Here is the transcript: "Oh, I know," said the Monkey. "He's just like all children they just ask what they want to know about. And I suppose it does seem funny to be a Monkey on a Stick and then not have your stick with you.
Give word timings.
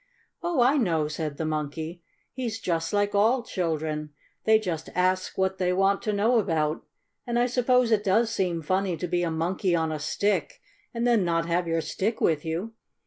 "Oh, 0.41 0.61
I 0.61 0.77
know," 0.77 1.07
said 1.07 1.37
the 1.37 1.45
Monkey. 1.45 2.01
"He's 2.33 2.59
just 2.59 2.91
like 2.91 3.13
all 3.13 3.43
children 3.43 4.15
they 4.45 4.57
just 4.57 4.89
ask 4.95 5.37
what 5.37 5.59
they 5.59 5.71
want 5.71 6.01
to 6.01 6.11
know 6.11 6.39
about. 6.39 6.83
And 7.27 7.37
I 7.37 7.45
suppose 7.45 7.91
it 7.91 8.03
does 8.03 8.31
seem 8.31 8.63
funny 8.63 8.97
to 8.97 9.07
be 9.07 9.21
a 9.21 9.29
Monkey 9.29 9.75
on 9.75 9.91
a 9.91 9.99
Stick 9.99 10.59
and 10.91 11.05
then 11.05 11.23
not 11.23 11.45
have 11.45 11.67
your 11.67 11.81
stick 11.81 12.19
with 12.19 12.43
you. 12.43 12.73